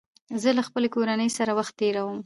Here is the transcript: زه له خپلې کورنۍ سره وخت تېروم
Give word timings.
زه 0.41 0.49
له 0.57 0.63
خپلې 0.67 0.87
کورنۍ 0.95 1.29
سره 1.37 1.51
وخت 1.59 1.73
تېروم 1.79 2.17